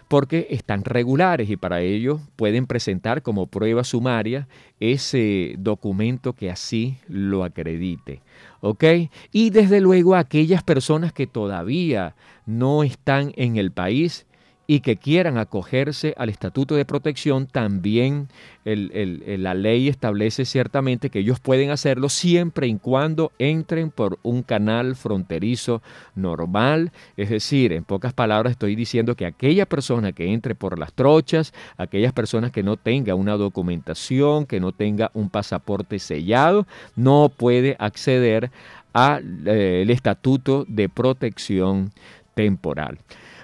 porque 0.08 0.48
están 0.50 0.84
regulares 0.84 1.50
y 1.50 1.58
para 1.58 1.82
ello 1.82 2.20
pueden 2.36 2.68
presentar 2.68 3.22
como 3.22 3.48
prueba 3.48 3.84
sumaria 3.84 4.48
ese 4.80 5.56
documento 5.58 6.34
que 6.34 6.52
así 6.52 6.98
lo 7.08 7.44
acredite. 7.44 8.22
¿Ok? 8.62 8.84
Y 9.32 9.50
desde 9.50 9.82
luego 9.82 10.16
aquellas 10.16 10.64
personas 10.64 11.14
que 11.14 11.28
todavía 11.28 12.16
no 12.46 12.84
están 12.84 13.34
en 13.36 13.58
el 13.58 13.72
país 13.72 14.26
y 14.66 14.80
que 14.80 14.96
quieran 14.96 15.38
acogerse 15.38 16.14
al 16.18 16.30
estatuto 16.30 16.76
de 16.76 16.86
protección, 16.86 17.48
también 17.48 18.30
la 18.64 19.54
ley 19.54 19.90
establece 19.90 20.46
ciertamente 20.46 21.10
que 21.10 21.20
ellos 21.20 21.42
pueden 21.42 21.70
hacerlo 21.70 22.08
siempre 22.08 22.68
y 22.68 22.76
cuando 22.78 23.34
entren 23.40 23.92
por 23.92 24.20
un 24.24 24.42
canal 24.42 24.96
fronterizo 24.96 25.82
normal. 26.16 26.94
Es 27.18 27.30
decir, 27.30 27.74
en 27.74 27.84
pocas 27.84 28.14
palabras 28.14 28.52
estoy 28.52 28.76
diciendo 28.76 29.16
que 29.16 29.26
aquella 29.26 29.66
persona 29.66 30.14
que 30.14 30.32
entre 30.32 30.56
por 30.56 30.80
las 30.80 30.94
trochas, 30.94 31.54
aquellas 31.78 32.14
personas 32.14 32.52
que 32.52 32.64
no 32.64 32.78
tenga 32.78 33.16
una 33.16 33.36
documentación, 33.36 34.46
que 34.46 34.62
no 34.62 34.72
tenga 34.72 35.12
un 35.14 35.30
pasaporte 35.30 36.00
sellado, 36.00 36.66
no 36.96 37.30
puede 37.36 37.76
acceder 37.80 38.50
al 38.94 39.46
eh, 39.46 39.86
estatuto 39.90 40.66
de 40.70 40.88
protección 40.88 41.92
temporal. 42.34 42.98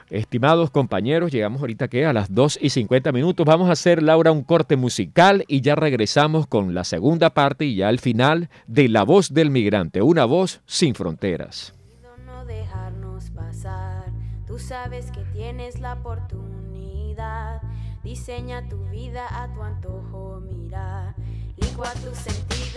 Estimados 0.09 0.71
compañeros, 0.71 1.31
llegamos 1.31 1.61
ahorita 1.61 1.87
que 1.87 2.05
a 2.05 2.13
las 2.13 2.33
2 2.33 2.57
y 2.61 2.71
50 2.71 3.11
minutos. 3.11 3.45
Vamos 3.45 3.69
a 3.69 3.73
hacer, 3.73 4.01
Laura, 4.01 4.31
un 4.31 4.43
corte 4.43 4.75
musical 4.75 5.45
y 5.47 5.61
ya 5.61 5.75
regresamos 5.75 6.47
con 6.47 6.73
la 6.73 6.83
segunda 6.83 7.29
parte 7.29 7.65
y 7.65 7.75
ya 7.75 7.89
al 7.89 7.99
final 7.99 8.49
de 8.65 8.89
La 8.89 9.03
Voz 9.03 9.33
del 9.33 9.51
Migrante, 9.51 10.01
una 10.01 10.25
voz 10.25 10.61
sin 10.65 10.95
fronteras. 10.95 11.75
No 12.25 12.43
dejarnos 12.45 13.29
pasar, 13.29 14.05
tú 14.47 14.57
sabes 14.57 15.11
que 15.11 15.21
tienes 15.31 15.79
la 15.79 15.93
oportunidad. 15.93 17.61
Diseña 18.03 18.67
tu 18.67 18.83
vida 18.89 19.27
a 19.43 19.53
tu 19.53 19.61
antojo, 19.61 20.41
mira. 20.41 21.13
Licua 21.57 21.91
tus 21.93 22.17
sentidos 22.17 22.68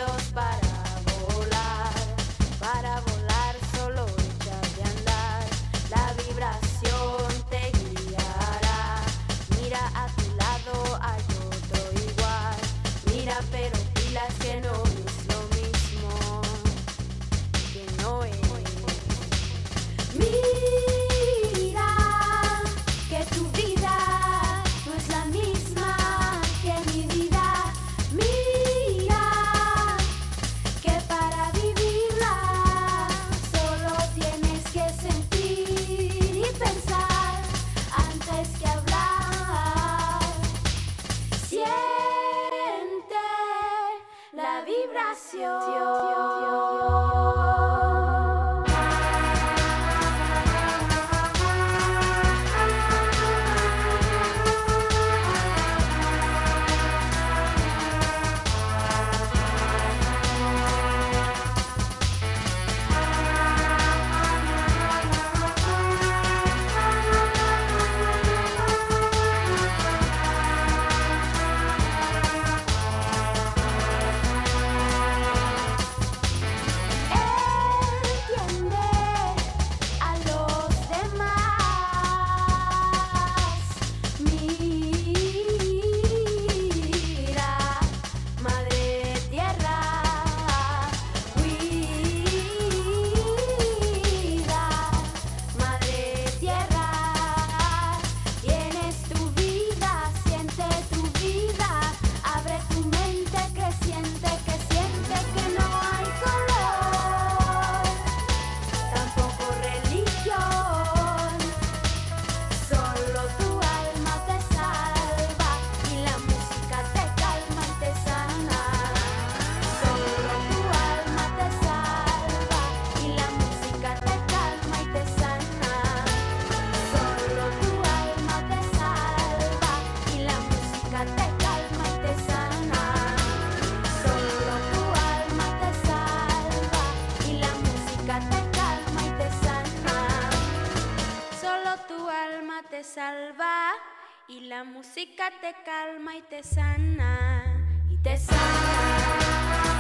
música 144.65 145.31
te 145.41 145.55
calma 145.65 146.17
y 146.17 146.23
te 146.23 146.43
sana. 146.43 147.45
Y 147.91 147.97
te 147.99 148.17
sana, 148.17 148.37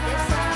te 0.06 0.32
sana. 0.32 0.51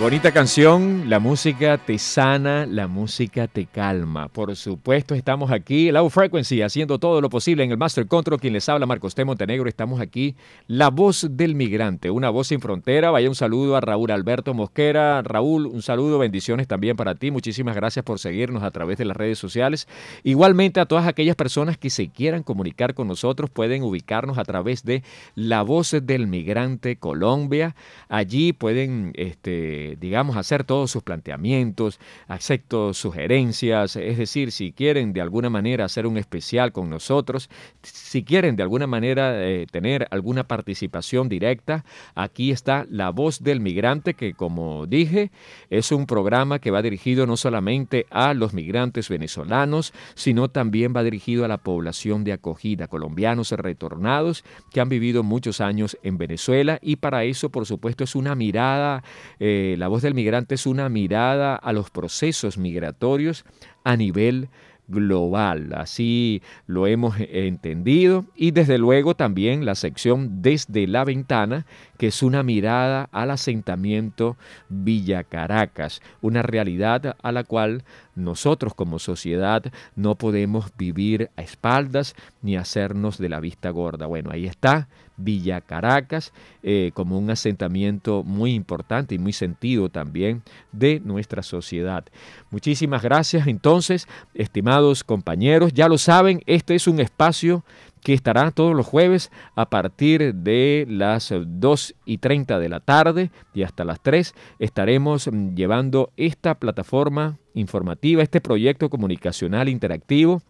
Bonita 0.00 0.32
canción, 0.32 1.10
la 1.10 1.20
música 1.20 1.76
te 1.76 1.98
sana, 1.98 2.64
la 2.64 2.88
música 2.88 3.46
te 3.48 3.66
calma. 3.66 4.28
Por 4.28 4.56
supuesto, 4.56 5.14
estamos 5.14 5.50
aquí, 5.50 5.92
Low 5.92 6.08
Frequency, 6.08 6.62
haciendo 6.62 6.98
todo 6.98 7.20
lo 7.20 7.28
posible 7.28 7.64
en 7.64 7.70
el 7.70 7.76
Master 7.76 8.06
Control. 8.06 8.40
Quien 8.40 8.54
les 8.54 8.66
habla, 8.70 8.86
Marcos 8.86 9.14
T. 9.14 9.26
Montenegro. 9.26 9.68
Estamos 9.68 10.00
aquí, 10.00 10.36
la 10.66 10.88
voz 10.88 11.26
del 11.32 11.54
migrante, 11.54 12.10
una 12.10 12.30
voz 12.30 12.46
sin 12.46 12.62
frontera. 12.62 13.10
Vaya 13.10 13.28
un 13.28 13.34
saludo 13.34 13.76
a 13.76 13.82
Raúl 13.82 14.10
Alberto 14.10 14.54
Mosquera. 14.54 15.20
Raúl, 15.20 15.66
un 15.66 15.82
saludo, 15.82 16.18
bendiciones 16.18 16.66
también 16.66 16.96
para 16.96 17.14
ti. 17.14 17.30
Muchísimas 17.30 17.76
gracias 17.76 18.02
por 18.02 18.18
seguirnos 18.18 18.62
a 18.62 18.70
través 18.70 18.96
de 18.96 19.04
las 19.04 19.18
redes 19.18 19.38
sociales. 19.38 19.86
Igualmente 20.24 20.80
a 20.80 20.86
todas 20.86 21.06
aquellas 21.06 21.36
personas 21.36 21.76
que 21.76 21.90
se 21.90 22.08
quieran 22.08 22.42
comunicar 22.42 22.94
con 22.94 23.06
nosotros, 23.06 23.50
pueden 23.50 23.82
ubicarnos 23.82 24.38
a 24.38 24.44
través 24.44 24.82
de 24.82 25.02
La 25.34 25.60
Voz 25.60 25.94
del 26.02 26.26
Migrante 26.26 26.96
Colombia. 26.96 27.76
Allí 28.08 28.54
pueden, 28.54 29.12
este 29.14 29.90
digamos, 30.00 30.36
hacer 30.36 30.64
todos 30.64 30.90
sus 30.90 31.02
planteamientos, 31.02 32.00
acepto 32.26 32.94
sugerencias, 32.94 33.96
es 33.96 34.18
decir, 34.18 34.50
si 34.50 34.72
quieren 34.72 35.12
de 35.12 35.20
alguna 35.20 35.50
manera 35.50 35.84
hacer 35.84 36.06
un 36.06 36.16
especial 36.16 36.72
con 36.72 36.90
nosotros, 36.90 37.48
si 37.82 38.24
quieren 38.24 38.56
de 38.56 38.62
alguna 38.62 38.86
manera 38.86 39.46
eh, 39.46 39.66
tener 39.70 40.08
alguna 40.10 40.44
participación 40.44 41.28
directa, 41.28 41.84
aquí 42.14 42.50
está 42.50 42.86
La 42.90 43.10
Voz 43.10 43.42
del 43.42 43.60
Migrante, 43.60 44.14
que 44.14 44.34
como 44.34 44.86
dije, 44.86 45.30
es 45.68 45.92
un 45.92 46.06
programa 46.06 46.58
que 46.58 46.70
va 46.70 46.82
dirigido 46.82 47.26
no 47.26 47.36
solamente 47.36 48.06
a 48.10 48.34
los 48.34 48.54
migrantes 48.54 49.08
venezolanos, 49.08 49.92
sino 50.14 50.48
también 50.48 50.94
va 50.96 51.02
dirigido 51.02 51.44
a 51.44 51.48
la 51.48 51.58
población 51.58 52.24
de 52.24 52.32
acogida, 52.32 52.88
colombianos 52.88 53.50
retornados 53.52 54.44
que 54.72 54.80
han 54.80 54.88
vivido 54.88 55.22
muchos 55.22 55.60
años 55.60 55.98
en 56.02 56.18
Venezuela. 56.18 56.78
Y 56.82 56.96
para 56.96 57.24
eso, 57.24 57.50
por 57.50 57.66
supuesto, 57.66 58.04
es 58.04 58.14
una 58.14 58.34
mirada 58.34 59.02
eh, 59.38 59.76
la 59.80 59.88
voz 59.88 60.02
del 60.02 60.14
migrante 60.14 60.56
es 60.56 60.66
una 60.66 60.90
mirada 60.90 61.56
a 61.56 61.72
los 61.72 61.88
procesos 61.88 62.58
migratorios 62.58 63.46
a 63.82 63.96
nivel 63.96 64.50
global. 64.88 65.72
Así 65.74 66.42
lo 66.66 66.86
hemos 66.86 67.14
entendido. 67.18 68.26
Y 68.34 68.50
desde 68.50 68.76
luego 68.76 69.14
también 69.14 69.64
la 69.64 69.74
sección 69.74 70.42
Desde 70.42 70.86
la 70.86 71.04
Ventana, 71.04 71.64
que 71.96 72.08
es 72.08 72.22
una 72.22 72.42
mirada 72.42 73.08
al 73.10 73.30
asentamiento 73.30 74.36
Villa 74.68 75.24
Caracas, 75.24 76.02
una 76.20 76.42
realidad 76.42 77.16
a 77.22 77.32
la 77.32 77.44
cual 77.44 77.84
nosotros 78.14 78.74
como 78.74 78.98
sociedad 78.98 79.64
no 79.96 80.14
podemos 80.16 80.76
vivir 80.76 81.30
a 81.38 81.42
espaldas 81.42 82.14
ni 82.42 82.56
hacernos 82.56 83.16
de 83.16 83.30
la 83.30 83.40
vista 83.40 83.70
gorda. 83.70 84.04
Bueno, 84.04 84.28
ahí 84.30 84.44
está 84.44 84.88
Villa 85.20 85.60
Caracas 85.60 86.32
eh, 86.62 86.90
como 86.94 87.18
un 87.18 87.30
asentamiento 87.30 88.22
muy 88.22 88.54
importante 88.54 89.14
y 89.14 89.18
muy 89.18 89.32
sentido 89.32 89.88
también 89.88 90.42
de 90.72 91.00
nuestra 91.00 91.42
sociedad. 91.42 92.04
Muchísimas 92.50 93.02
gracias 93.02 93.46
entonces, 93.46 94.08
estimados 94.34 95.04
compañeros. 95.04 95.72
Ya 95.72 95.88
lo 95.88 95.98
saben, 95.98 96.42
este 96.46 96.74
es 96.74 96.86
un 96.86 97.00
espacio 97.00 97.64
que 98.02 98.14
estará 98.14 98.50
todos 98.50 98.74
los 98.74 98.86
jueves 98.86 99.30
a 99.54 99.68
partir 99.68 100.34
de 100.34 100.86
las 100.88 101.32
2 101.34 101.94
y 102.04 102.18
30 102.18 102.58
de 102.58 102.68
la 102.68 102.80
tarde 102.80 103.30
y 103.54 103.62
hasta 103.62 103.84
las 103.84 104.00
3 104.00 104.34
estaremos 104.58 105.28
mm, 105.30 105.54
llevando 105.54 106.10
esta 106.16 106.54
plataforma 106.54 107.38
informativa, 107.54 108.22
este 108.22 108.40
proyecto 108.40 108.88
comunicacional 108.88 109.68
interactivo 109.68 110.42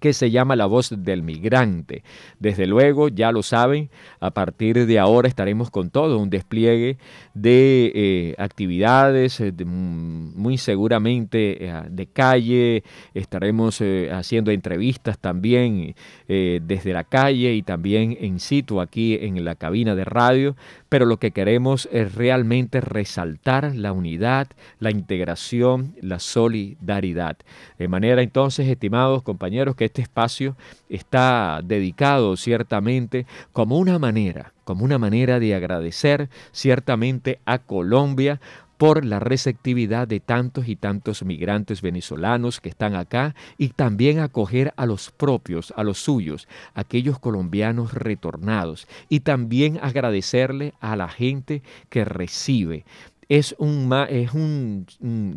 que 0.00 0.12
se 0.12 0.30
llama 0.30 0.56
La 0.56 0.66
Voz 0.66 0.94
del 0.96 1.22
Migrante. 1.22 2.02
Desde 2.38 2.66
luego, 2.66 3.08
ya 3.08 3.32
lo 3.32 3.42
saben, 3.42 3.90
a 4.20 4.30
partir 4.30 4.86
de 4.86 4.98
ahora 4.98 5.28
estaremos 5.28 5.70
con 5.70 5.90
todo 5.90 6.18
un 6.18 6.30
despliegue 6.30 6.98
de 7.34 7.92
eh, 7.94 8.34
actividades, 8.38 9.40
eh, 9.40 9.52
mm, 9.52 10.40
muy 10.40 10.58
seguramente 10.58 11.66
eh, 11.66 11.82
de 11.90 12.06
calle, 12.06 12.84
estaremos 13.14 13.82
haciendo 14.12 14.50
entrevistas 14.50 15.18
también 15.18 15.94
desde 16.28 16.92
la 16.92 17.04
calle 17.04 17.54
y 17.54 17.62
también 17.62 18.16
en 18.20 18.38
situ 18.38 18.80
aquí 18.80 19.18
en 19.20 19.44
la 19.44 19.54
cabina 19.54 19.94
de 19.94 20.04
radio, 20.04 20.56
pero 20.88 21.06
lo 21.06 21.18
que 21.18 21.30
queremos 21.30 21.88
es 21.92 22.14
realmente 22.14 22.80
resaltar 22.80 23.74
la 23.74 23.92
unidad, 23.92 24.48
la 24.78 24.90
integración, 24.90 25.94
la 26.00 26.18
solidaridad. 26.18 27.36
De 27.78 27.88
manera 27.88 28.22
entonces, 28.22 28.68
estimados 28.68 29.22
compañeros, 29.22 29.76
este 29.84 30.02
espacio 30.02 30.56
está 30.88 31.60
dedicado 31.64 32.36
ciertamente 32.36 33.26
como 33.52 33.78
una 33.78 33.98
manera, 33.98 34.52
como 34.64 34.84
una 34.84 34.98
manera 34.98 35.38
de 35.40 35.54
agradecer 35.54 36.28
ciertamente 36.52 37.40
a 37.44 37.58
Colombia 37.58 38.40
por 38.82 39.04
la 39.04 39.20
receptividad 39.20 40.08
de 40.08 40.18
tantos 40.18 40.66
y 40.66 40.74
tantos 40.74 41.22
migrantes 41.22 41.82
venezolanos 41.82 42.60
que 42.60 42.68
están 42.68 42.96
acá 42.96 43.36
y 43.56 43.68
también 43.68 44.18
acoger 44.18 44.74
a 44.76 44.86
los 44.86 45.12
propios, 45.12 45.72
a 45.76 45.84
los 45.84 45.98
suyos, 45.98 46.48
aquellos 46.74 47.20
colombianos 47.20 47.94
retornados. 47.94 48.88
Y 49.08 49.20
también 49.20 49.78
agradecerle 49.80 50.74
a 50.80 50.96
la 50.96 51.08
gente 51.08 51.62
que 51.90 52.04
recibe 52.04 52.84
es 53.32 53.54
un, 53.56 53.90
es 54.10 54.34
un, 54.34 54.84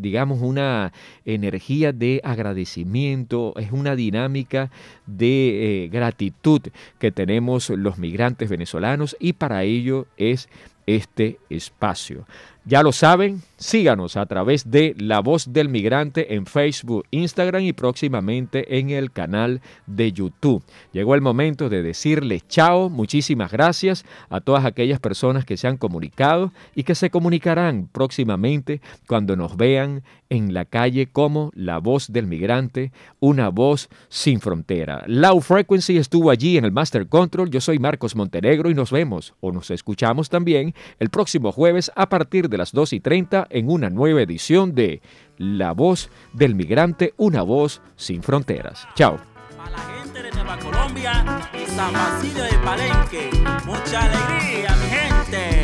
digamos, 0.01 0.41
una 0.41 0.91
energía 1.23 1.93
de 1.93 2.19
agradecimiento, 2.25 3.53
es 3.55 3.71
una 3.71 3.95
dinámica 3.95 4.69
de 5.05 5.85
eh, 5.85 5.87
gratitud 5.87 6.61
que 6.99 7.13
tenemos 7.13 7.69
los 7.69 7.97
migrantes 7.97 8.49
venezolanos 8.49 9.15
y 9.17 9.31
para 9.31 9.63
ello 9.63 10.07
es 10.17 10.49
este 10.85 11.39
espacio. 11.49 12.25
Ya 12.67 12.81
lo 12.81 12.91
saben, 12.91 13.43
síganos 13.57 14.17
a 14.17 14.25
través 14.25 14.71
de 14.71 14.95
La 14.97 15.19
Voz 15.19 15.53
del 15.53 15.69
Migrante 15.69 16.33
en 16.33 16.47
Facebook, 16.47 17.05
Instagram 17.11 17.61
y 17.61 17.73
próximamente 17.73 18.79
en 18.79 18.89
el 18.89 19.11
canal 19.11 19.61
de 19.85 20.11
YouTube. 20.11 20.63
Llegó 20.91 21.13
el 21.13 21.21
momento 21.21 21.69
de 21.69 21.83
decirles 21.83 22.47
chao, 22.47 22.89
muchísimas 22.89 23.51
gracias 23.51 24.03
a 24.29 24.41
todas 24.41 24.65
aquellas 24.65 24.99
personas 24.99 25.45
que 25.45 25.57
se 25.57 25.67
han 25.67 25.77
comunicado 25.77 26.53
y 26.73 26.81
que 26.81 26.95
se 26.95 27.11
comunicarán 27.11 27.87
próximamente 27.91 28.81
cuando 29.07 29.35
nos 29.35 29.57
vean 29.57 30.01
en 30.29 30.53
la 30.53 30.65
calle 30.65 31.07
como 31.07 31.51
La 31.53 31.77
Voz 31.77 32.11
del 32.11 32.25
Migrante, 32.25 32.91
una 33.19 33.49
voz 33.49 33.89
sin 34.09 34.41
frontera. 34.41 35.03
Low 35.07 35.39
Frequency 35.39 35.97
estuvo 35.97 36.31
allí 36.31 36.57
en 36.57 36.65
el 36.65 36.71
Master 36.71 37.07
Control, 37.07 37.51
yo 37.51 37.61
soy 37.61 37.77
Marcos 37.77 38.15
Montenegro 38.15 38.71
y 38.71 38.73
nos 38.73 38.91
vemos 38.91 39.35
o 39.39 39.51
nos 39.51 39.69
escuchamos 39.69 40.29
también 40.29 40.73
el 40.99 41.09
próximo 41.09 41.51
jueves 41.51 41.91
a 41.95 42.09
partir 42.09 42.49
de 42.49 42.57
las 42.57 42.71
2 42.71 42.93
y 42.93 42.99
30 42.99 43.47
en 43.49 43.69
una 43.69 43.89
nueva 43.89 44.21
edición 44.21 44.75
de 44.75 45.01
La 45.37 45.73
Voz 45.73 46.09
del 46.33 46.55
Migrante, 46.55 47.13
una 47.17 47.41
voz 47.41 47.81
sin 47.95 48.23
fronteras. 48.23 48.87
Chao. 48.95 49.17
Para 49.57 49.71
la 49.71 49.77
gente 49.79 50.21
de 50.21 50.31
Nueva 50.31 50.57
Colombia 50.59 51.49
y 51.53 51.65
San 51.71 51.93
Basilio 51.93 52.43
de 52.43 52.57
Palenque, 52.59 53.29
mucha 53.65 54.03
alegría, 54.03 54.75
mi 54.75 54.87
gente. 54.89 55.63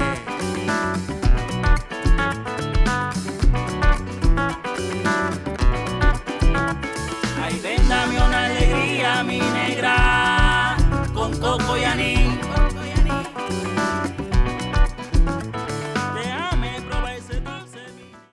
Ay, 7.43 7.59
vendame 7.61 8.15
una 8.15 8.45
alegría, 8.45 9.23
mi 9.23 9.39
negra, 9.39 10.77
con 11.13 11.37
coco 11.39 11.77
y 11.77 11.83
anís. 11.83 12.20